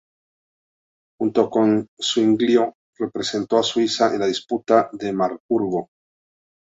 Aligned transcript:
Junto 1.19 1.47
con 1.51 1.85
Zuinglio 2.01 2.73
representó 2.97 3.59
a 3.59 3.61
Suiza 3.61 4.11
en 4.15 4.21
la 4.21 4.25
Disputa 4.25 4.89
de 4.93 5.13
Marburgo. 5.13 5.91